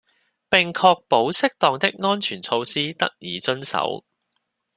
[0.49, 4.03] 並確保適當的安全措施得以遵守